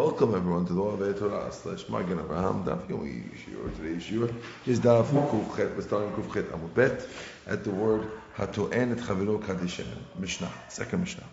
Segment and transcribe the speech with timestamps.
[0.00, 3.76] Welcome everyone to the Ove Torah slash Magen Abraham Daf Yomi Yishur.
[3.76, 4.34] Today's Yishur
[4.66, 5.76] is Daf Kuf Chet.
[5.76, 7.06] We're starting Kuf Chet Amud Bet
[7.46, 9.84] at the word Hatoen et Chaviro Kadishem
[10.18, 10.50] Mishnah.
[10.70, 11.26] Second Mishnah.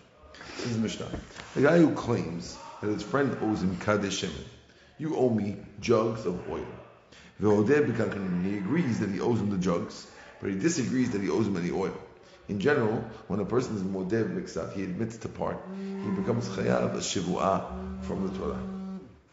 [0.58, 1.08] This is Mishnah.
[1.56, 4.34] The guy who claims that his friend owes him Kadishem.
[4.98, 6.68] You owe me jugs of oil.
[7.40, 10.06] He agrees that he owes him the jugs,
[10.42, 11.98] but he disagrees that he owes him any oil.
[12.50, 12.98] In general,
[13.28, 17.87] when a person is modev miksat, he admits to part, he becomes chayav a shivu'ah
[18.04, 18.60] from the Torah.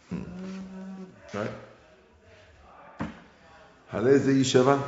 [0.09, 0.23] Hmm.
[1.32, 1.50] Right?
[3.93, 4.82] Haleze yishava.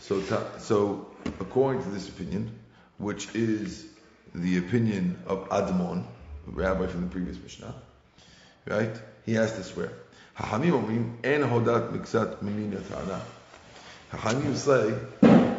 [0.00, 0.20] So,
[0.58, 1.06] so
[1.40, 2.58] according to this opinion,
[2.98, 3.86] which is
[4.34, 6.04] the opinion of Admon,
[6.46, 7.74] rabbi from the previous Mishnah,
[8.66, 8.96] right?
[9.24, 9.92] He has to swear.
[10.36, 12.40] Hachamim omrim en hodat miksat
[14.10, 14.98] Hachamim say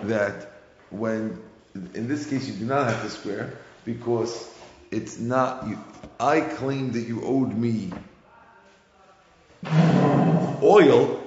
[0.08, 0.52] that
[0.90, 1.42] when
[1.74, 4.50] in this case, you do not have to swear because
[4.94, 5.68] it's not.
[5.68, 5.80] You,
[6.20, 7.92] I claim that you owed me
[10.62, 11.22] oil,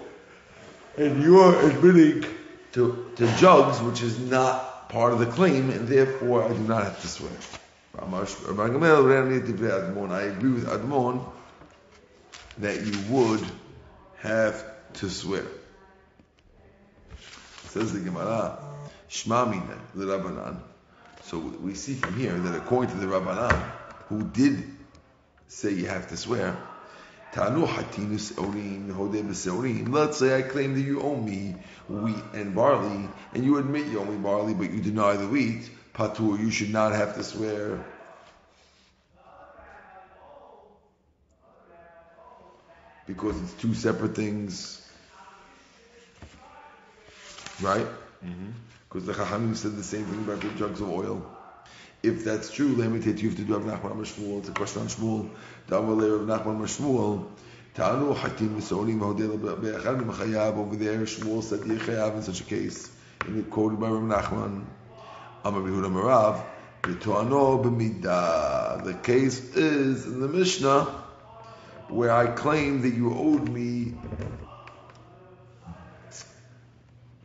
[0.96, 2.24] and you are admitting
[2.73, 6.85] to, to jugs, which is not part of the claim, and therefore I do not
[6.85, 7.30] have to swear.
[7.99, 8.04] I
[10.23, 11.24] agree with Admon
[12.59, 13.45] that you would
[14.19, 15.45] have to swear.
[17.69, 18.59] Says the Gemara.
[19.10, 20.60] Shmamina, the Rabbanan.
[21.27, 23.60] So we see from here that according to the Rabbanan,
[24.09, 24.63] who did
[25.49, 26.57] say you have to swear,
[27.35, 27.51] Let's
[30.19, 31.57] say I claim that you owe me
[31.88, 35.69] wheat and barley, and you admit you owe me barley, but you deny the wheat.
[35.95, 37.85] Patur, you should not have to swear.
[43.09, 44.80] Because it's two separate things.
[47.60, 47.87] Right?
[48.24, 48.51] Mm-hmm.
[48.97, 51.23] Because the Chachamim said the same thing about the jugs of oil.
[52.02, 54.38] If that's true, tell you, have to do Rav Nachman Shmuel.
[54.38, 55.29] It's a question on Shmuel.
[55.69, 57.27] Da'amale Rav Nachman Shmuel.
[57.75, 60.57] Ta'anu hatim v'solim v'hodel m'chayav.
[60.57, 62.91] Over there, Shmuel said Yechayav in such a case.
[63.27, 64.65] And it quoted by Rav Nachman.
[65.44, 66.43] Amar Yehuda Marav.
[66.82, 67.62] V'to'ano.
[68.82, 70.87] The case is in the Mishnah
[71.88, 73.93] where I claim that you owed me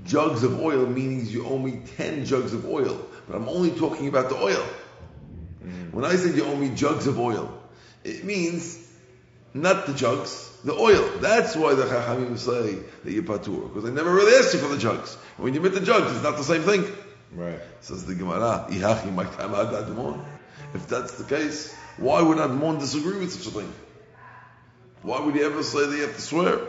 [0.05, 2.99] jugs of oil, meaning you owe me 10 jugs of oil.
[3.27, 4.65] But I'm only talking about the oil.
[5.63, 5.93] Mm.
[5.93, 7.57] When I said you owe me jugs of oil,
[8.03, 8.77] it means
[9.53, 11.19] not the jugs, the oil.
[11.19, 14.69] That's why the Chachamim say that you're patur, because I never really asked you for
[14.69, 15.17] the jugs.
[15.37, 16.85] And when you admit the jugs, it's not the same thing.
[17.33, 17.59] Right.
[17.81, 18.67] Says the Gemara,
[20.73, 23.73] if that's the case, why would Admon disagree with such a thing?
[25.01, 26.59] Why would he ever say that you have to swear?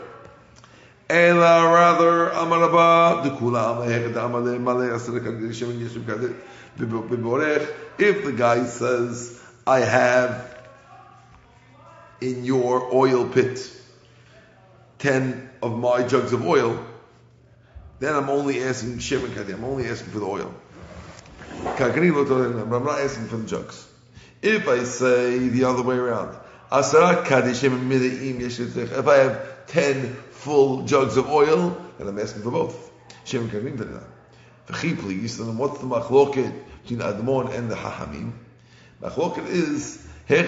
[1.13, 3.85] Ela rather amaraba the kula
[7.99, 10.57] If the guy says, I have
[12.19, 13.71] in your oil pit
[14.97, 16.83] ten of my jugs of oil,
[17.99, 20.51] then I'm only asking Shem and I'm only asking for the oil.
[21.77, 23.87] I'm not asking for the jugs.
[24.41, 26.35] If I say the other way around,
[28.91, 32.91] if I have ten full jugs of oil, and I'm asking for both.
[33.25, 34.01] Shem Kavim Tanina.
[34.01, 36.51] Uh, V'chipli, you said, what's the machloket
[36.81, 38.31] between Admon and the Hachamim?
[39.01, 40.47] Machloket is, if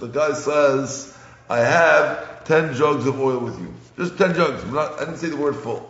[0.00, 1.16] the guy says,
[1.48, 3.72] I have 10 jugs of oil with you.
[3.96, 4.64] Just 10 jugs.
[4.66, 5.88] Not, I didn't say the word full.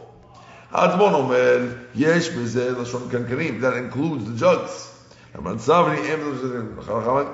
[0.70, 3.62] Admon omer, yesh kankanim.
[3.62, 4.91] That includes the jugs.
[5.34, 5.96] And Mansavri,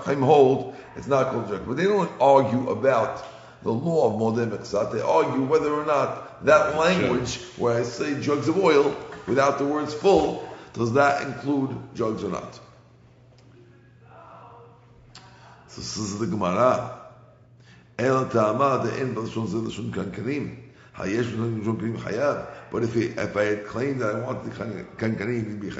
[0.04, 1.66] Chaim hold, it's not called jugs.
[1.66, 3.24] But they don't argue about
[3.62, 8.20] the law of Modeh Miksat, they argue whether or not that language where I say
[8.20, 12.60] jugs of oil without the words full, does that include jugs or not?
[15.66, 17.00] So this is the Gemara.
[17.98, 20.56] El ta'ama de'en b'lashon zeh l'shon kankanim.
[20.96, 22.46] Hayesh b'lashon kankanim chayav.
[22.70, 25.70] But if, if I had claimed that I wanted the kankanim to be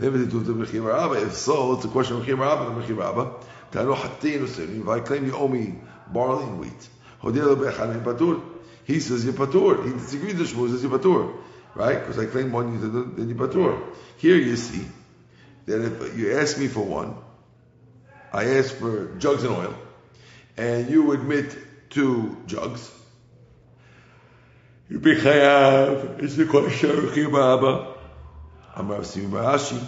[0.00, 3.34] chayav, if so, it's a question of Rabba and Rabba.
[3.70, 5.74] If I claim you owe me
[6.06, 6.88] barley and wheat.
[8.84, 9.84] He says you're patur.
[9.84, 11.36] He disagrees with Shmuel, says you're patur.
[11.74, 11.98] Right?
[11.98, 12.78] Because I claim one, you
[13.16, 13.82] then you're patur.
[14.16, 14.86] Here you see
[15.66, 17.16] that if you ask me for one,
[18.32, 19.74] I ask for jugs and oil,
[20.56, 21.56] and you admit
[21.90, 22.90] two jugs,
[24.88, 26.22] you be chayav.
[26.22, 27.96] It's the question of Rav
[28.76, 29.80] Barashi.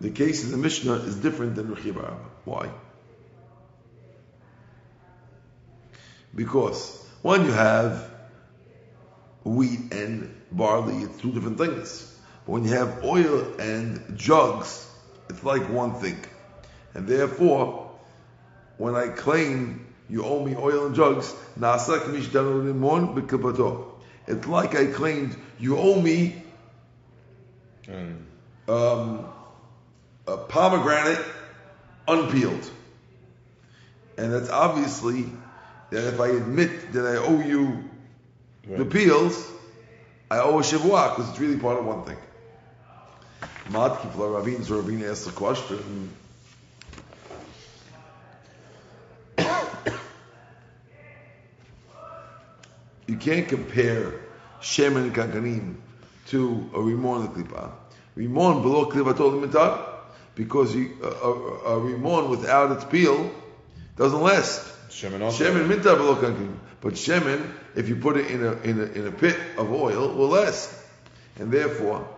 [0.00, 2.14] The case in the Mishnah is different than Rechiba.
[2.44, 2.70] Why?
[6.34, 8.10] Because when you have
[9.44, 12.16] wheat and barley, it's two different things.
[12.46, 14.86] But when you have oil and jugs,
[15.28, 16.18] it's like one thing.
[16.94, 17.90] And therefore,
[18.76, 21.34] when I claim you owe me oil and jugs.
[24.26, 26.44] It's like I claimed you owe me
[27.88, 28.16] Mm.
[28.68, 29.24] um,
[30.28, 31.24] a pomegranate
[32.06, 32.70] unpeeled.
[34.18, 35.26] And that's obviously
[35.90, 37.88] that if I admit that I owe you
[38.68, 39.50] the peels,
[40.30, 42.18] I owe a shavua because it's really part of one thing.
[43.70, 46.10] Matki for Ravina, so Ravina asked the question.
[53.06, 54.20] You can't compare
[54.60, 55.76] Shemen and Kankanim
[56.26, 57.70] to a Rimon and Klipa.
[58.14, 59.97] Rimon below Klipa Mitar
[60.38, 63.30] because you, a, a, a Rimon without its peel
[63.96, 64.64] doesn't last.
[64.88, 65.44] Shemen also.
[65.44, 65.96] Shemen minta.
[66.80, 70.14] But shemen, if you put it in a, in a, in a pit of oil,
[70.14, 70.72] will last.
[71.40, 72.08] And therefore,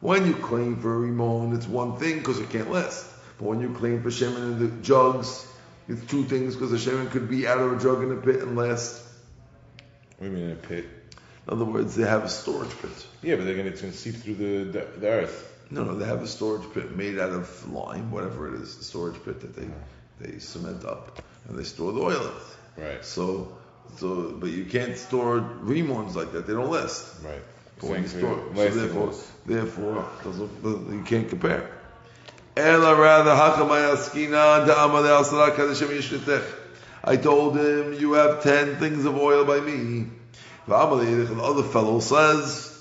[0.00, 3.04] when you claim for a rimon, it's one thing because it can't last.
[3.38, 5.46] But when you claim for shemen in the jugs,
[5.88, 8.36] it's two things because the shemen could be out of a jug in a pit
[8.36, 9.02] and last.
[10.18, 10.84] What do you mean in a pit?
[11.48, 13.06] In other words, they have a storage pit.
[13.22, 15.55] Yeah, but they're gonna, it's going to seep through the, the, the earth.
[15.70, 18.84] No, no, they have a storage pit made out of lime, whatever it is, the
[18.84, 19.68] storage pit that they,
[20.20, 22.88] they cement up and they store the oil in it.
[22.88, 23.04] Right.
[23.04, 23.56] So,
[23.96, 27.22] so, but you can't store remons like that; they don't last.
[27.24, 27.42] Right.
[27.80, 29.14] But when you store, so therefore,
[29.46, 30.08] therefore,
[30.92, 31.70] you can't compare.
[32.56, 36.44] Ela rather hakamayskina da'amale asara kadeshem yishnetech.
[37.04, 40.06] I told him, you have ten things of oil by me.
[40.66, 42.75] The other fellow says,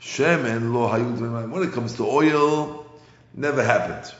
[0.00, 1.50] shemen lo hayud.
[1.50, 2.86] When it comes to oil,
[3.34, 4.12] never happened.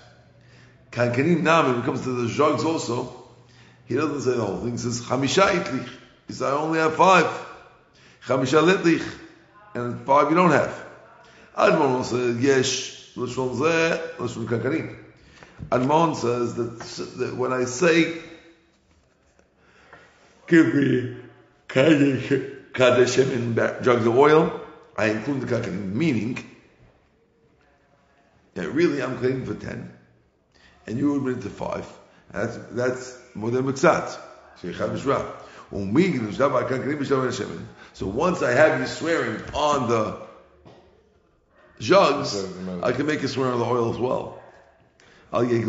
[0.91, 3.17] Kankanim nam, when it comes to the jugs also,
[3.87, 4.73] he doesn't say the whole thing.
[4.73, 5.89] He says, chamisha itlich.
[6.27, 7.27] He says, I only have five.
[8.25, 9.05] Chamisha litlich.
[9.75, 10.87] And five you don't have.
[11.57, 14.97] Admon says, yesh, lishon zeh, lishon kankanim.
[15.71, 16.81] Admon says that,
[17.19, 18.21] that when I say,
[20.47, 21.17] give me
[21.69, 22.29] kadesh,
[22.73, 23.55] kadeshim in
[23.85, 24.61] jugs of oil,
[24.97, 26.39] I include the kankanim, meaning
[28.55, 29.93] that really I'm claiming for ten,
[30.87, 31.87] and you admit to five.
[32.33, 34.19] And that's that's more than mitzat.
[37.93, 40.21] So once I have you swearing on the
[41.79, 42.45] jugs,
[42.83, 44.43] I can make you swear on the oil as well.
[45.33, 45.63] I didn't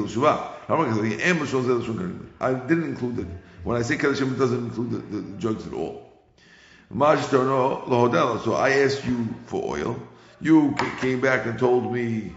[2.84, 3.28] include it.
[3.64, 6.11] When I say kadeshim, it doesn't include the, the jugs at all.
[6.91, 10.01] So I asked you for oil.
[10.41, 12.33] You came back and told me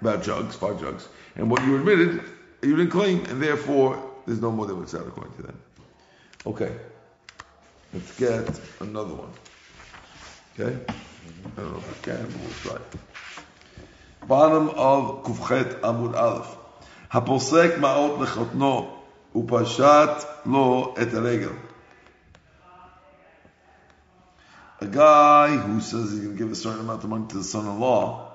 [0.00, 1.06] about jugs, five jugs.
[1.36, 2.22] And what you admitted,
[2.62, 5.60] you didn't claim, and therefore there's no more than what's out according to them.
[6.46, 6.72] Okay.
[7.92, 9.30] Let's get another one.
[10.58, 10.76] Okay?
[10.86, 12.78] I don't know if I can, but we'll try.
[14.26, 16.56] Bottom of Kufchet Amud Aleph.
[17.14, 18.96] הפוסק מעות לחותנו
[19.34, 21.52] ופשט לו את הרגל.
[24.81, 27.43] A guy who says he's going to give a certain amount of money to the
[27.43, 28.31] son-in-law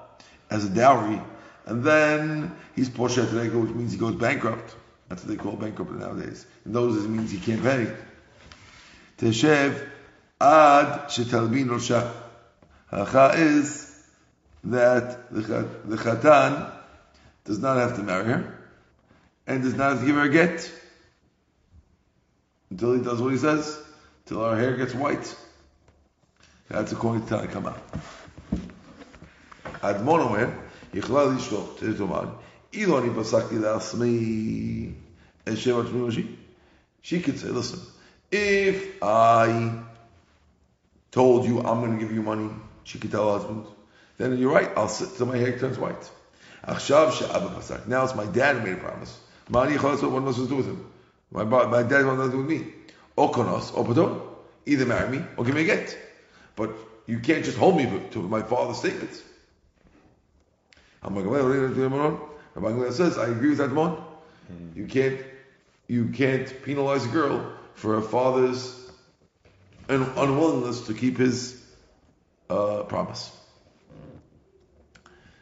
[0.51, 1.21] as a dowry,
[1.65, 4.75] and then he's regel, which means he goes bankrupt.
[5.09, 6.47] That's what they call bankrupt nowadays.
[6.67, 7.93] In those days, it means he can't pay.
[9.19, 9.89] Teshev
[10.41, 12.13] ad shetalbin rosha.
[12.93, 13.91] Halacha is
[14.65, 16.71] that the, chat- the chatan
[17.45, 18.59] does not have to marry her
[19.47, 20.71] and does not have to give her a get
[22.71, 23.79] until he does what he says,
[24.27, 25.37] till her hair gets white.
[26.70, 27.74] That's according to Tanakama.
[29.82, 30.48] האדמו"ר אומר,
[30.94, 32.24] יכולה לשתות, תאמר,
[32.74, 34.92] אילו אני פסקתי לעצמי
[35.48, 36.36] את שם עצמי ראשי,
[37.04, 37.80] she could say, listen,
[38.32, 39.72] if I
[41.12, 42.50] told you I'm going to give you money,
[42.84, 43.66] she could tell her husband,
[44.18, 46.10] then you're right, I'll sit till my hair turns white.
[46.64, 49.18] עכשיו שאבא פסק, now it's my dad who made a promise.
[49.50, 50.12] מה אני יכול לעשות?
[50.12, 50.86] What am I supposed to do with him?
[51.32, 52.64] My, my my dad wants nothing to do with me.
[53.18, 54.10] או קונוס, או פטור.
[54.68, 55.96] Either marry me, or give me a get.
[56.57, 56.71] But
[57.07, 59.23] you can't just hold me to my father's statements.
[62.55, 63.97] Rabbi says, I agree with that one.
[64.75, 65.21] You can't,
[65.89, 68.91] you can't penalize a girl for her father's
[69.89, 71.63] un- unwillingness to keep his
[72.49, 73.31] uh, promise.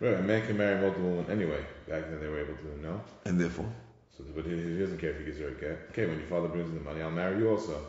[0.00, 1.64] Right, a man can marry multiple women anyway.
[1.88, 3.00] Back then they were able to, no?
[3.25, 3.71] And therefore,
[4.16, 5.78] So, but he, he doesn't care if he gives her a get.
[5.90, 7.81] Okay, when your father brings in the money, I'll marry you also.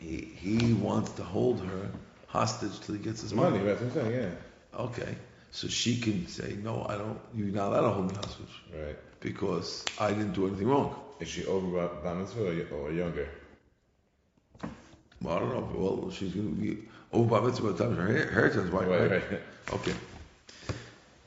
[0.00, 1.88] He, he wants to hold her
[2.26, 3.64] hostage till he gets his Money, money.
[3.64, 4.80] that's what I'm saying, yeah.
[4.80, 5.16] Okay.
[5.50, 8.96] So she can say, no, I don't, you're not allowed to hold me hostage Right.
[9.20, 10.94] because I didn't do anything wrong.
[11.20, 13.28] Is she over bar bar mitzvah or, or younger?
[15.20, 15.68] Well, I don't know.
[15.74, 16.78] Well, she's going to be
[17.12, 19.30] over by mitzvah by the time her turns white, Right, right?
[19.32, 19.40] right.
[19.72, 19.94] Okay.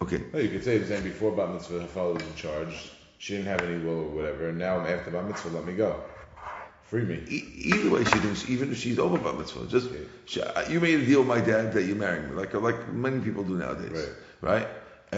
[0.02, 0.24] Okay.
[0.34, 1.82] No, you could say the same before bat mitzvah.
[1.82, 2.92] Her father was in charge.
[3.18, 4.50] She didn't have any will or whatever.
[4.50, 5.50] And now I'm after bat mitzvah.
[5.50, 6.02] Let me go.
[6.92, 7.18] Free me.
[7.38, 10.04] E- either way, she thinks even if she's over bar mitzvah, just Okay.
[10.26, 12.80] she, uh, you made a deal with my dad that you're marrying me, like like
[13.06, 14.10] many people do nowadays,
[14.42, 14.68] right?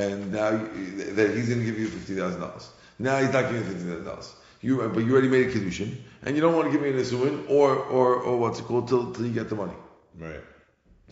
[0.04, 2.70] And now you, that he's going to give you fifty thousand dollars.
[3.00, 4.30] Now he's not giving you fifty thousand dollars.
[4.62, 6.90] You uh, but you already made a kiddushin, and you don't want to give me
[6.96, 9.78] an isuin or or or what's it called till till you get the money.
[10.28, 10.44] Right.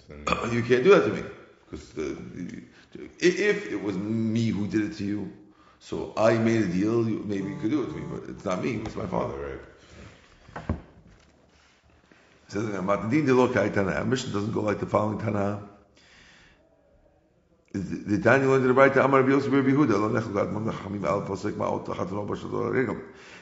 [0.07, 0.13] So
[0.57, 1.23] You can't do that to me
[1.65, 2.05] because the,
[3.19, 5.31] if it was me who did it to you,
[5.79, 7.09] so I made a deal.
[7.09, 8.73] You, maybe you could do it to me, but it's not me.
[8.85, 9.33] It's my father.
[9.33, 9.61] father, right?
[12.51, 14.03] Says Matadin de Lokai Tana.
[14.03, 15.61] Mission doesn't go like the following Tana.
[17.71, 19.97] The Tanya learned the right Amar Bios Rabbi Yehuda.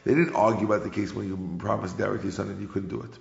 [0.03, 2.89] They didn't argue about the case when you promised to your son and you couldn't
[2.89, 3.17] do it.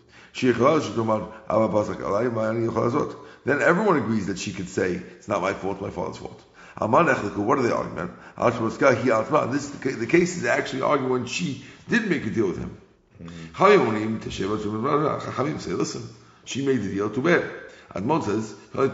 [3.47, 6.43] Then everyone agrees that she could say it's not my fault, my father's fault.
[6.77, 8.11] What are they arguing.
[9.53, 12.77] This the case is actually arguing when she did make a deal with him.
[13.23, 16.09] Chayonim tesheva Chachamim say, listen,
[16.45, 17.51] she made the deal to bear.
[17.95, 18.91] Admon says, because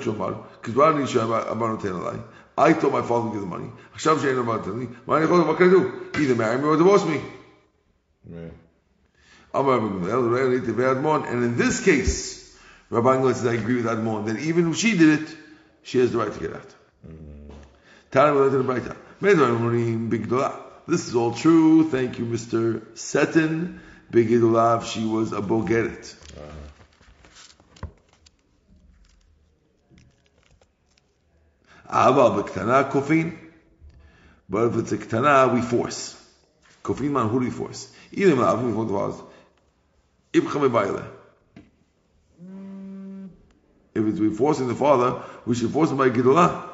[2.56, 3.70] I told my father to give the money.
[3.92, 4.86] Hashem she'en about me.
[5.04, 6.10] What can I do?
[6.14, 7.20] Either marry me or divorce me.
[8.28, 8.52] Right.
[9.52, 11.28] Amar Rabbi Gamliel, Rei Leite Admon.
[11.30, 12.56] And in this case,
[12.90, 15.36] Rabbi Gamliel says, I agree with Admon, that even if she did it,
[15.82, 16.74] she has the right to get out.
[17.06, 17.50] Mm.
[18.10, 20.28] Tana Rabbi Gamliel, Medvar Morim Big
[20.86, 21.90] This is all true.
[21.90, 22.96] Thank you, Mr.
[22.96, 23.80] Seton.
[24.14, 26.14] Big Idolav, she was a Bogeret.
[31.90, 33.36] Aval b'ktana kofin.
[34.48, 36.14] But if it's a ktana, we force.
[36.84, 37.92] Kofin man, who do we force?
[38.12, 39.20] Either man, we force the was.
[40.32, 41.04] Ibchame baile.
[43.96, 46.68] If it's we forcing the father, we should force him by Gidolah.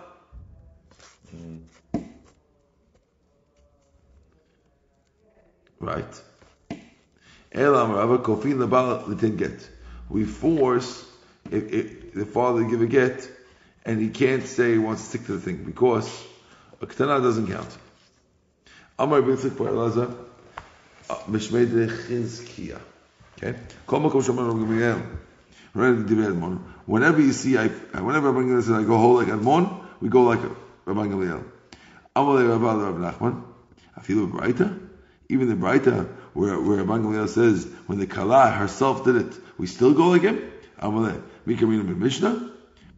[5.79, 6.23] Right.
[6.69, 7.40] Elam Rava Kofin the Bal didn't get.
[7.53, 7.63] We
[10.25, 11.05] force
[11.51, 13.29] if, if the father to give a get,
[13.85, 16.09] and he can't say he wants to stick to the thing because
[16.81, 17.77] a ketana doesn't count.
[23.39, 23.55] Okay.
[26.87, 30.25] Whenever you see, I, whenever Rabbi Gamliel says I go whole like Admon, we go
[30.25, 30.41] like
[30.85, 31.45] Rabbi Gamliel.
[32.15, 32.75] Amalei Rabbi
[34.27, 34.89] Braita.
[35.29, 39.67] Even the Braita, where where Rabbi Gamliel says when the Kala herself did it, we
[39.67, 40.51] still go like him.
[40.81, 41.87] Amalei Mikamina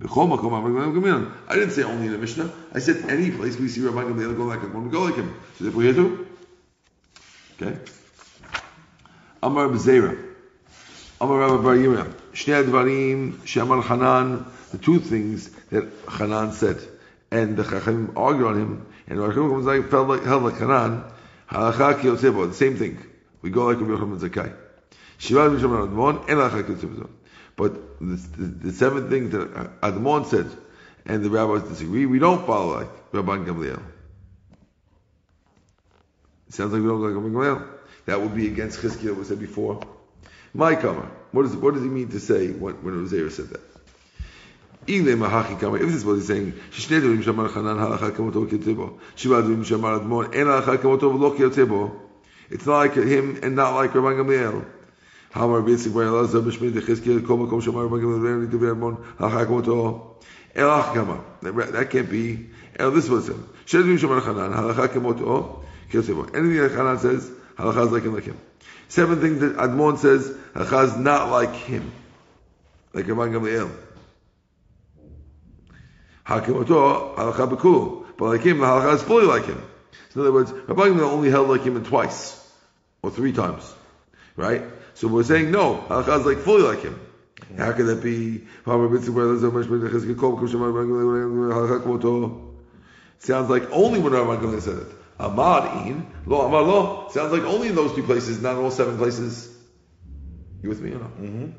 [0.00, 1.32] Rabbi Gamliel.
[1.48, 2.50] I didn't say only in the Mishnah.
[2.74, 5.34] I said any place we see Rabbi Gamliel go like him, we go like him.
[5.58, 6.26] So we here too.
[7.60, 7.78] Okay.
[9.42, 10.18] Amar B'Zera.
[11.20, 12.12] Amar Rabbi Bar Yirmiyah.
[12.32, 14.46] Shnei Advarim Shamar Hanan.
[14.72, 16.78] The two things that Hanan said,
[17.30, 21.04] and the Chachamim argued on him, and comes like felt like held like Hanan.
[21.50, 22.08] Halacha ki.
[22.08, 22.98] The same thing.
[23.41, 24.53] We go like Rabbi Yochanan Zakai.
[25.17, 27.09] Shiva B'Shamar Admon and halacha ki yotzebo.
[27.55, 30.47] But the, the, the seven things that Admon said,
[31.05, 33.81] and the rabbis disagree, we don't follow like Rabban Gamliel.
[36.47, 37.67] It sounds like we don't go like Rabban Gamliel.
[38.05, 39.81] That would be against Chizkiah, we said before.
[40.53, 41.11] My kamar.
[41.31, 43.61] What does what does he mean to say when, when Uzair said that?
[44.87, 45.77] Ile mahachi kamar.
[45.77, 48.71] If this is what he's saying, ששני דברים שאמר חנן הלכה כמותו וכיוצא
[49.15, 51.65] שבעה דברים שאמר אדמון אין הלכה כמותו ולא כיוצא
[52.52, 54.66] it's not like him and not like Rabban Gamliel.
[55.30, 60.18] However, Yitzchak ben Elazar b'shmei dechizkiel kol makom shamar Rabban Gamliel divrei Rabban halachak moto
[60.54, 61.24] elach kama.
[61.40, 62.50] That can't be.
[62.76, 63.48] And this was him.
[63.64, 66.28] Shedu shamar Hanan halachak moto kisimo.
[66.36, 68.38] Anything that Hanan says halachas like him like him.
[68.88, 71.90] Seven things that Admon says halachas not like him,
[72.92, 73.70] like Rabban Gamliel.
[76.26, 79.62] Hakimoto halacha b'kul, but like him the halacha is fully like him.
[80.10, 82.40] So in other words, Rabban Gamliel only held like him twice
[83.02, 83.74] or three times,
[84.36, 84.62] right?
[84.94, 87.00] So we're saying no, halacha is like fully like him.
[87.58, 88.46] How could that be?
[93.18, 94.86] Sounds like only when Rabban Gamliel said it.
[95.18, 98.96] Amar in lo amar lo sounds like only in those two places, not all seven
[98.96, 99.48] places.
[100.62, 101.20] You with me or not?
[101.20, 101.50] Mm-hmm.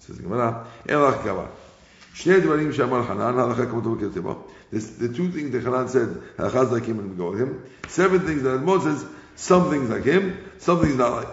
[0.00, 0.66] Says the Gemara.
[0.86, 1.48] Elach Gamar.
[2.14, 4.42] Shnei dvarim shamar Hanan halacha k'moto v'ketebo.
[4.70, 7.40] This the two things that Hanan said halacha is like him and we go with
[7.40, 7.64] him.
[7.88, 9.04] Seven things that Admon says
[9.38, 11.28] some things like him, some things not like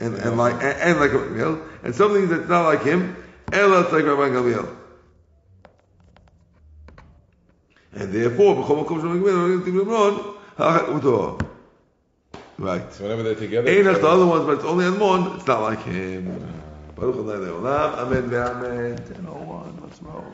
[0.00, 3.16] and, and like and, and like Rabban Gamliel, and some things that's not like him,
[3.52, 4.76] and that's like Rabban Gamliel.
[7.92, 11.46] And therefore, b'chol makom shem Gamliel, halacha k'moto.
[12.58, 12.92] Right.
[12.94, 13.70] So whenever they're together.
[13.70, 16.24] Einach the other ones, but it's only Admon, it's not like him.
[16.96, 18.96] Baruch Amen ve'amen.
[19.00, 20.24] 10:01, let's roll.